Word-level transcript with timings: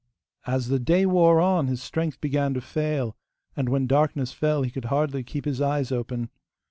As 0.47 0.69
the 0.69 0.79
day 0.79 1.05
wore 1.05 1.39
on, 1.39 1.67
his 1.67 1.79
strength 1.79 2.19
began 2.19 2.55
to 2.55 2.61
fail, 2.61 3.15
and 3.55 3.69
when 3.69 3.85
darkness 3.85 4.33
fell 4.33 4.63
he 4.63 4.71
could 4.71 4.85
hardly 4.85 5.23
keep 5.23 5.45
his 5.45 5.61
eyes 5.61 5.91
open. 5.91 6.31